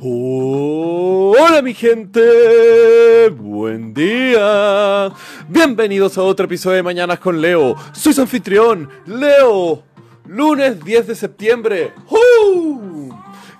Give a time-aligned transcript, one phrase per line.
[0.00, 5.12] Hola mi gente, buen día.
[5.48, 7.74] Bienvenidos a otro episodio de Mañanas con Leo.
[7.92, 9.82] Soy su anfitrión, Leo.
[10.26, 11.92] Lunes 10 de septiembre.
[12.10, 13.12] ¡Uh!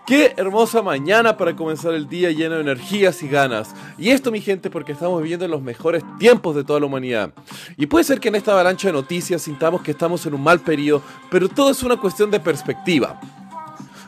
[0.07, 3.75] Qué hermosa mañana para comenzar el día lleno de energías y ganas.
[3.98, 7.32] Y esto, mi gente, porque estamos viviendo en los mejores tiempos de toda la humanidad.
[7.77, 10.61] Y puede ser que en esta avalancha de noticias sintamos que estamos en un mal
[10.61, 11.02] periodo,
[11.32, 13.21] pero todo es una cuestión de perspectiva.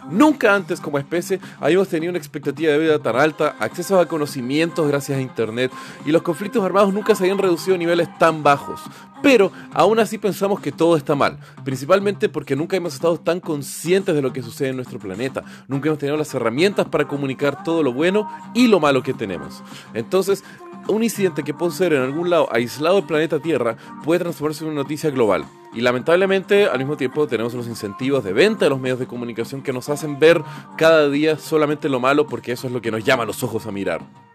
[0.08, 4.88] Nunca antes como especie habíamos tenido una expectativa de vida tan alta, acceso a conocimientos
[4.88, 5.72] gracias a Internet
[6.04, 8.80] y los conflictos armados nunca se habían reducido a niveles tan bajos.
[9.22, 14.14] Pero aún así pensamos que todo está mal, principalmente porque nunca hemos estado tan conscientes
[14.14, 17.82] de lo que sucede en nuestro planeta, nunca hemos tenido las herramientas para comunicar todo
[17.82, 19.62] lo bueno y lo malo que tenemos.
[19.92, 20.42] Entonces,
[20.88, 24.70] un incidente que puede ser en algún lado aislado del planeta Tierra puede transformarse en
[24.70, 25.44] una noticia global.
[25.72, 29.62] Y lamentablemente al mismo tiempo tenemos unos incentivos de venta de los medios de comunicación
[29.62, 30.42] que nos hacen ver
[30.76, 33.72] cada día solamente lo malo porque eso es lo que nos llama los ojos a
[33.72, 34.29] mirar.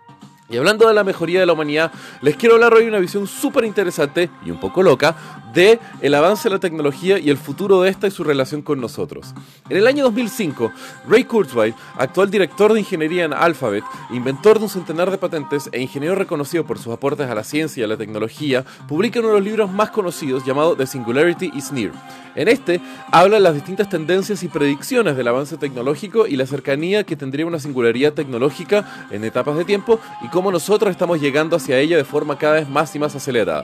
[0.48, 3.26] Y hablando de la mejoría de la humanidad, les quiero hablar hoy de una visión
[3.26, 5.16] súper interesante y un poco loca
[5.56, 8.80] de el avance de la tecnología y el futuro de esta y su relación con
[8.80, 9.34] nosotros.
[9.70, 10.72] En el año 2005,
[11.08, 15.82] Ray Kurzweil, actual director de ingeniería en Alphabet, inventor de un centenar de patentes e
[15.82, 19.36] ingeniero reconocido por sus aportes a la ciencia y a la tecnología, publica uno de
[19.36, 21.94] los libros más conocidos llamado The Singularity is Near.
[22.36, 27.06] En este habla de las distintas tendencias y predicciones del avance tecnológico y la cercanía
[27.06, 31.80] que tendría una singularidad tecnológica en etapas de tiempo y cómo nosotros estamos llegando hacia
[31.80, 33.64] ella de forma cada vez más y más acelerada.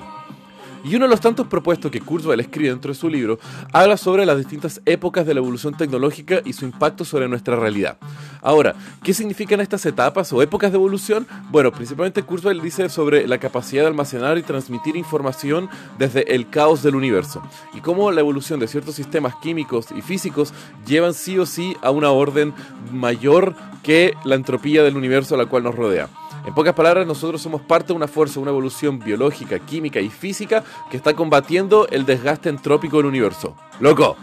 [0.85, 3.39] Y uno de los tantos propuestos que Kurzweil escribe dentro de su libro
[3.73, 7.97] habla sobre las distintas épocas de la evolución tecnológica y su impacto sobre nuestra realidad.
[8.41, 11.27] Ahora, ¿qué significan estas etapas o épocas de evolución?
[11.51, 16.81] Bueno, principalmente Kurzweil dice sobre la capacidad de almacenar y transmitir información desde el caos
[16.81, 20.53] del universo y cómo la evolución de ciertos sistemas químicos y físicos
[20.87, 22.53] llevan sí o sí a una orden
[22.91, 26.09] mayor que la entropía del universo a la cual nos rodea.
[26.45, 30.63] En pocas palabras, nosotros somos parte de una fuerza, una evolución biológica, química y física
[30.89, 33.55] que está combatiendo el desgaste entrópico del universo.
[33.79, 34.17] ¡Loco!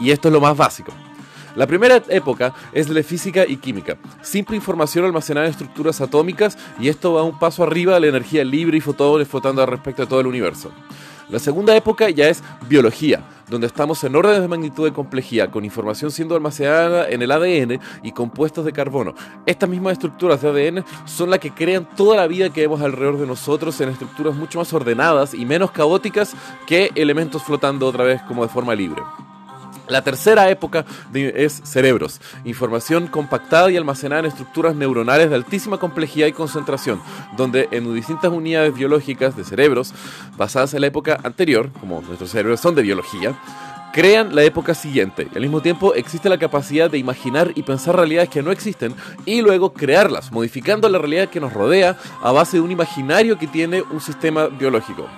[0.00, 0.92] Y esto es lo más básico.
[1.60, 6.56] La primera época es la de física y química, simple información almacenada en estructuras atómicas
[6.80, 10.06] y esto va un paso arriba de la energía libre y fotones flotando respecto a
[10.06, 10.70] todo el universo.
[11.28, 15.66] La segunda época ya es biología, donde estamos en órdenes de magnitud de complejidad, con
[15.66, 19.14] información siendo almacenada en el ADN y compuestos de carbono.
[19.44, 23.18] Estas mismas estructuras de ADN son las que crean toda la vida que vemos alrededor
[23.18, 26.34] de nosotros en estructuras mucho más ordenadas y menos caóticas
[26.66, 29.02] que elementos flotando otra vez como de forma libre.
[29.90, 36.28] La tercera época es cerebros, información compactada y almacenada en estructuras neuronales de altísima complejidad
[36.28, 37.02] y concentración,
[37.36, 39.92] donde en distintas unidades biológicas de cerebros,
[40.36, 43.34] basadas en la época anterior, como nuestros cerebros son de biología,
[43.92, 45.26] crean la época siguiente.
[45.34, 48.94] Al mismo tiempo existe la capacidad de imaginar y pensar realidades que no existen
[49.26, 53.48] y luego crearlas, modificando la realidad que nos rodea a base de un imaginario que
[53.48, 55.08] tiene un sistema biológico.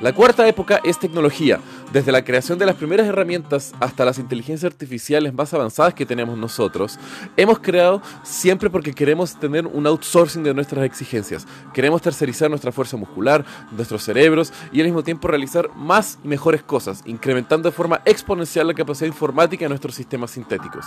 [0.00, 1.60] La cuarta época es tecnología,
[1.92, 6.38] desde la creación de las primeras herramientas hasta las inteligencias artificiales más avanzadas que tenemos
[6.38, 6.98] nosotros,
[7.36, 11.46] hemos creado siempre porque queremos tener un outsourcing de nuestras exigencias.
[11.74, 16.62] Queremos tercerizar nuestra fuerza muscular, nuestros cerebros y al mismo tiempo realizar más y mejores
[16.62, 20.86] cosas, incrementando de forma exponencial la capacidad informática de nuestros sistemas sintéticos.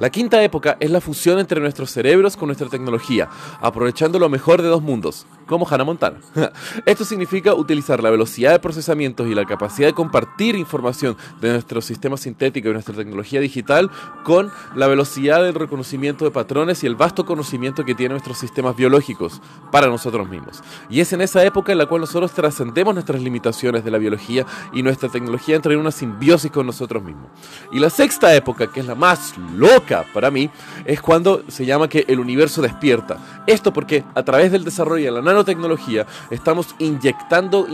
[0.00, 3.28] La quinta época es la fusión entre nuestros cerebros con nuestra tecnología,
[3.60, 6.18] aprovechando lo mejor de dos mundos, como Hannah Montana.
[6.86, 11.80] Esto significa utilizar la velocidad de procesamiento y la capacidad de compartir información de nuestro
[11.82, 13.90] sistema sintético y nuestra tecnología digital
[14.24, 18.74] con la velocidad del reconocimiento de patrones y el vasto conocimiento que tienen nuestros sistemas
[18.74, 20.62] biológicos para nosotros mismos.
[20.88, 24.46] Y es en esa época en la cual nosotros trascendemos nuestras limitaciones de la biología
[24.72, 27.28] y nuestra tecnología entra en una simbiosis con nosotros mismos.
[27.70, 30.48] Y la sexta época, que es la más loca, para mí
[30.86, 33.18] es cuando se llama que el universo despierta.
[33.46, 37.66] Esto porque a través del desarrollo de la nanotecnología estamos inyectando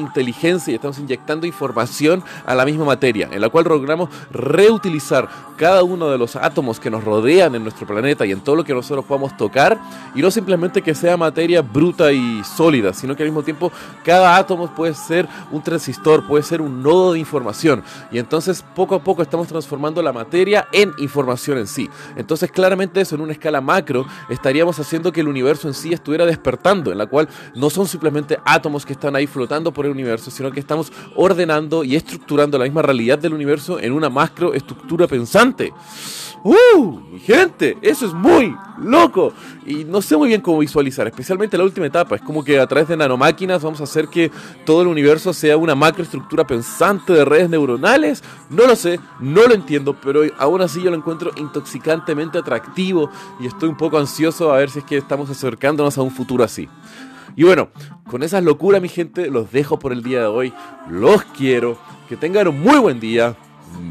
[0.49, 5.83] inteligencia y estamos inyectando información a la misma materia, en la cual logramos reutilizar cada
[5.83, 8.73] uno de los átomos que nos rodean en nuestro planeta y en todo lo que
[8.73, 9.79] nosotros podamos tocar,
[10.15, 13.73] y no simplemente que sea materia bruta y sólida, sino que al mismo tiempo
[14.05, 18.95] cada átomo puede ser un transistor, puede ser un nodo de información, y entonces poco
[18.95, 21.91] a poco estamos transformando la materia en información en sí.
[22.17, 26.25] Entonces claramente eso en una escala macro estaríamos haciendo que el universo en sí estuviera
[26.25, 30.31] despertando, en la cual no son simplemente átomos que están ahí flotando por el universo,
[30.39, 35.73] sino que estamos ordenando y estructurando la misma realidad del universo en una macroestructura pensante.
[36.45, 37.19] ¡Uh!
[37.25, 39.33] Gente, eso es muy loco.
[39.67, 42.15] Y no sé muy bien cómo visualizar, especialmente la última etapa.
[42.15, 44.31] Es como que a través de nanomáquinas vamos a hacer que
[44.65, 48.23] todo el universo sea una macroestructura pensante de redes neuronales.
[48.49, 53.11] No lo sé, no lo entiendo, pero aún así yo lo encuentro intoxicantemente atractivo
[53.41, 56.45] y estoy un poco ansioso a ver si es que estamos acercándonos a un futuro
[56.45, 56.69] así.
[57.39, 57.71] Y bueno,
[58.11, 60.53] con esas locuras, mi gente, los dejo por el día de hoy.
[60.91, 61.79] Los quiero.
[62.09, 63.37] Que tengan un muy buen día.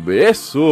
[0.06, 0.68] Besos.